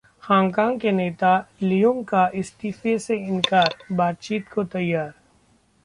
Hong Kong 0.23 0.79
के 0.79 0.91
नेता 0.91 1.35
Leung 1.61 2.03
का 2.05 2.27
इस्तीफे 2.35 2.97
से 2.99 3.17
इनकार, 3.17 3.75
बातचीत 3.91 4.47
को 4.47 4.63
तैयार 4.63 5.13